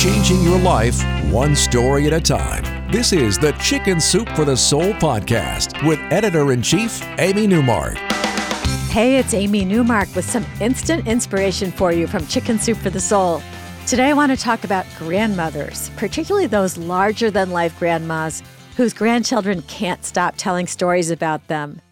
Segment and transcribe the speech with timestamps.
[0.00, 2.90] Changing your life one story at a time.
[2.90, 7.96] This is the Chicken Soup for the Soul podcast with editor in chief, Amy Newmark.
[8.88, 12.98] Hey, it's Amy Newmark with some instant inspiration for you from Chicken Soup for the
[12.98, 13.42] Soul.
[13.86, 18.42] Today, I want to talk about grandmothers, particularly those larger than life grandmas
[18.78, 21.82] whose grandchildren can't stop telling stories about them.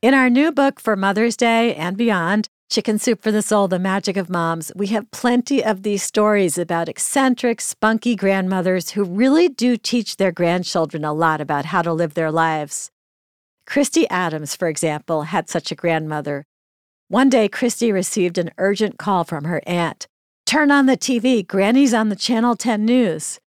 [0.00, 3.80] In our new book for Mother's Day and beyond, Chicken Soup for the Soul, The
[3.80, 9.48] Magic of Moms, we have plenty of these stories about eccentric, spunky grandmothers who really
[9.48, 12.92] do teach their grandchildren a lot about how to live their lives.
[13.66, 16.44] Christy Adams, for example, had such a grandmother.
[17.08, 20.06] One day, Christy received an urgent call from her aunt
[20.46, 23.40] Turn on the TV, Granny's on the Channel 10 News.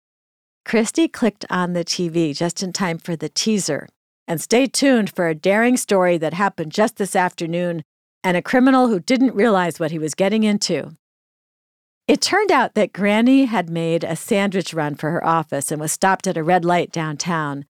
[0.65, 3.87] Christy clicked on the TV just in time for the teaser.
[4.27, 7.83] And stay tuned for a daring story that happened just this afternoon
[8.23, 10.95] and a criminal who didn't realize what he was getting into.
[12.07, 15.91] It turned out that Granny had made a sandwich run for her office and was
[15.91, 17.65] stopped at a red light downtown.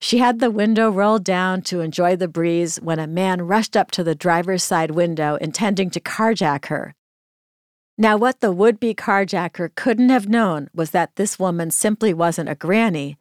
[0.00, 3.90] She had the window rolled down to enjoy the breeze when a man rushed up
[3.92, 6.94] to the driver's side window intending to carjack her.
[7.98, 12.48] Now, what the would be carjacker couldn't have known was that this woman simply wasn't
[12.48, 13.18] a granny.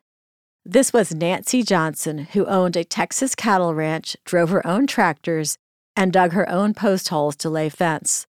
[0.65, 5.57] This was Nancy Johnson, who owned a Texas cattle ranch, drove her own tractors,
[5.95, 8.27] and dug her own post holes to lay fence.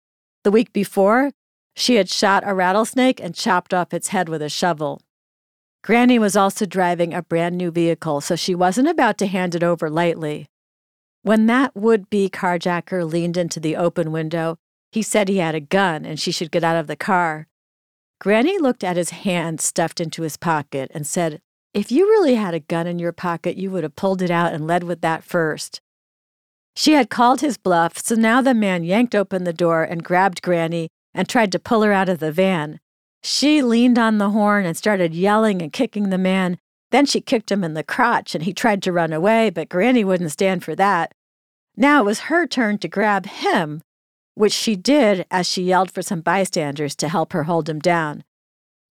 [0.44, 1.32] The week before,
[1.74, 5.02] she had shot a rattlesnake and chopped off its head with a shovel.
[5.82, 9.62] Granny was also driving a brand new vehicle, so she wasn't about to hand it
[9.62, 10.48] over lightly.
[11.22, 14.58] When that would be carjacker leaned into the open window,
[14.90, 17.48] he said he had a gun and she should get out of the car.
[18.18, 21.40] Granny looked at his hand stuffed into his pocket and said,
[21.74, 24.54] If you really had a gun in your pocket, you would have pulled it out
[24.54, 25.80] and led with that first.
[26.76, 30.42] She had called his bluff, so now the man yanked open the door and grabbed
[30.42, 32.80] Granny and tried to pull her out of the van.
[33.22, 36.58] She leaned on the horn and started yelling and kicking the man.
[36.90, 40.04] Then she kicked him in the crotch and he tried to run away, but Granny
[40.04, 41.12] wouldn't stand for that.
[41.76, 43.82] Now it was her turn to grab him,
[44.34, 48.22] which she did as she yelled for some bystanders to help her hold him down.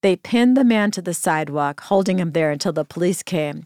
[0.01, 3.65] They pinned the man to the sidewalk, holding him there until the police came.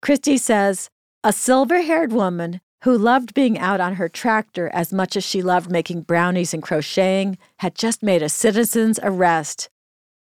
[0.00, 0.88] Christy says,
[1.24, 5.42] A silver haired woman who loved being out on her tractor as much as she
[5.42, 9.68] loved making brownies and crocheting, had just made a citizen's arrest.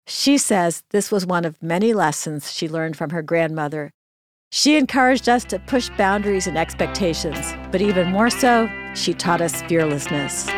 [0.06, 3.92] She says this was one of many lessons she learned from her grandmother.
[4.52, 9.62] She encouraged us to push boundaries and expectations, but even more so, she taught us
[9.62, 10.50] fearlessness.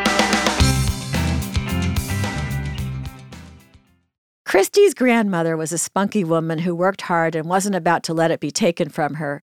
[4.44, 8.40] Christy's grandmother was a spunky woman who worked hard and wasn't about to let it
[8.40, 9.43] be taken from her.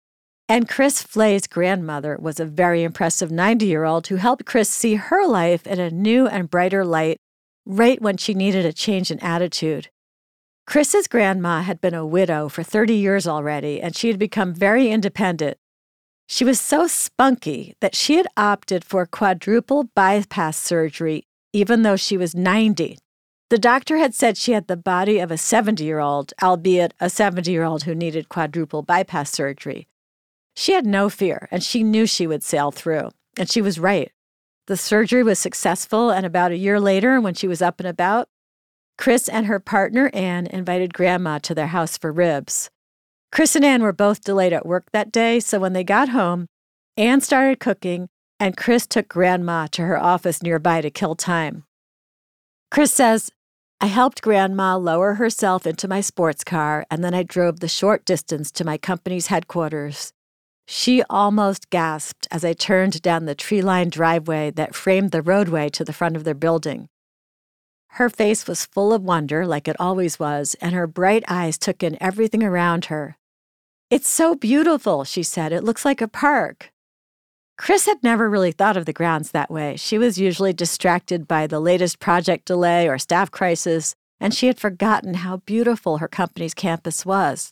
[0.50, 4.96] And Chris Flay's grandmother was a very impressive 90 year old who helped Chris see
[4.96, 7.18] her life in a new and brighter light
[7.66, 9.90] right when she needed a change in attitude.
[10.66, 14.90] Chris's grandma had been a widow for 30 years already, and she had become very
[14.90, 15.58] independent.
[16.28, 22.18] She was so spunky that she had opted for quadruple bypass surgery, even though she
[22.18, 22.98] was 90.
[23.50, 27.10] The doctor had said she had the body of a 70 year old, albeit a
[27.10, 29.88] 70 year old who needed quadruple bypass surgery.
[30.60, 33.12] She had no fear, and she knew she would sail through.
[33.38, 34.12] And she was right.
[34.66, 38.28] The surgery was successful, and about a year later, when she was up and about,
[38.98, 42.72] Chris and her partner, Anne, invited Grandma to their house for ribs.
[43.32, 46.48] Chris and Anne were both delayed at work that day, so when they got home,
[46.98, 48.10] Anne started cooking,
[48.40, 51.66] and Chris took Grandma to her office nearby to kill time.
[52.72, 53.30] Chris says,
[53.80, 58.06] I helped Grandma lower herself into my sports car, and then I drove the short
[58.06, 60.14] distance to my company's headquarters.
[60.70, 65.70] She almost gasped as I turned down the tree lined driveway that framed the roadway
[65.70, 66.90] to the front of their building.
[67.92, 71.84] Her face was full of wonder, like it always was, and her bright eyes took
[71.84, 73.16] in everything around her.
[73.90, 75.54] It's so beautiful, she said.
[75.54, 76.74] It looks like a park.
[77.58, 79.78] Chris had never really thought of the grounds that way.
[79.78, 84.60] She was usually distracted by the latest project delay or staff crisis, and she had
[84.60, 87.52] forgotten how beautiful her company's campus was.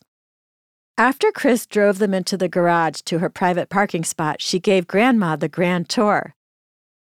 [0.98, 5.36] After Chris drove them into the garage to her private parking spot, she gave Grandma
[5.36, 6.34] the grand tour.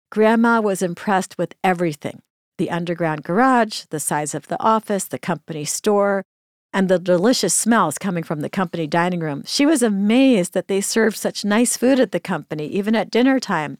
[0.09, 2.21] Grandma was impressed with everything
[2.57, 6.23] the underground garage, the size of the office, the company store,
[6.71, 9.43] and the delicious smells coming from the company dining room.
[9.45, 13.39] She was amazed that they served such nice food at the company, even at dinner
[13.39, 13.77] time.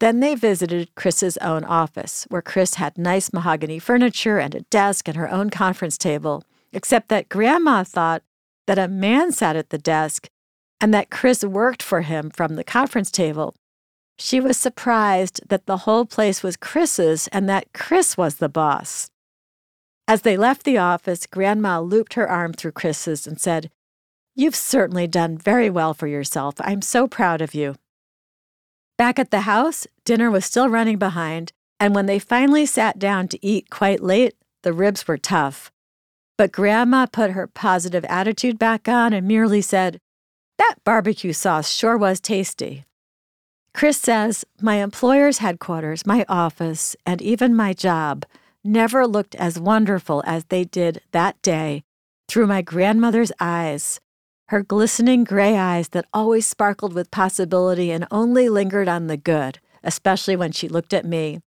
[0.00, 5.08] Then they visited Chris's own office, where Chris had nice mahogany furniture and a desk
[5.08, 8.22] and her own conference table, except that Grandma thought
[8.66, 10.28] that a man sat at the desk
[10.80, 13.54] and that Chris worked for him from the conference table.
[14.18, 19.10] She was surprised that the whole place was Chris's and that Chris was the boss.
[20.08, 23.70] As they left the office, Grandma looped her arm through Chris's and said,
[24.34, 26.54] You've certainly done very well for yourself.
[26.60, 27.76] I'm so proud of you.
[28.96, 33.28] Back at the house, dinner was still running behind, and when they finally sat down
[33.28, 35.70] to eat quite late, the ribs were tough.
[36.38, 39.98] But Grandma put her positive attitude back on and merely said,
[40.58, 42.84] That barbecue sauce sure was tasty.
[43.74, 48.24] Chris says, My employer's headquarters, my office, and even my job
[48.64, 51.82] never looked as wonderful as they did that day
[52.28, 54.00] through my grandmother's eyes,
[54.48, 59.58] her glistening gray eyes that always sparkled with possibility and only lingered on the good,
[59.82, 61.40] especially when she looked at me.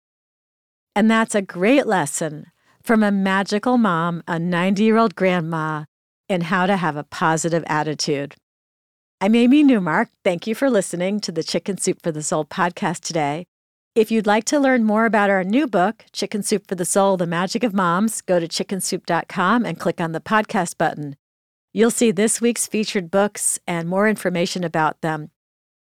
[0.94, 2.46] And that's a great lesson
[2.82, 5.84] from a magical mom, a 90 year old grandma,
[6.28, 8.34] and how to have a positive attitude.
[9.20, 10.08] I'm Amy Newmark.
[10.24, 13.46] Thank you for listening to the Chicken Soup for the Soul podcast today.
[13.94, 17.16] If you'd like to learn more about our new book, Chicken Soup for the Soul
[17.16, 21.16] The Magic of Moms, go to chickensoup.com and click on the podcast button.
[21.74, 25.30] You'll see this week's featured books and more information about them.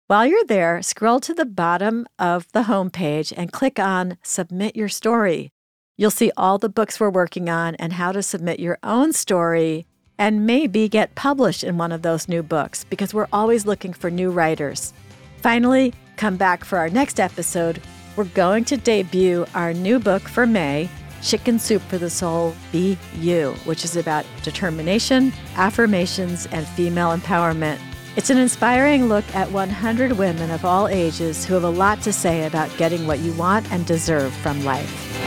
[0.07, 4.89] While you're there, scroll to the bottom of the homepage and click on Submit Your
[4.89, 5.51] Story.
[5.97, 9.87] You'll see all the books we're working on and how to submit your own story
[10.19, 14.11] and maybe get published in one of those new books because we're always looking for
[14.11, 14.93] new writers.
[15.41, 17.81] Finally, come back for our next episode
[18.15, 20.89] we're going to debut our new book for May,
[21.21, 27.79] Chicken Soup for the Soul Be You, which is about determination, affirmations, and female empowerment.
[28.15, 32.11] It's an inspiring look at 100 women of all ages who have a lot to
[32.11, 35.26] say about getting what you want and deserve from life.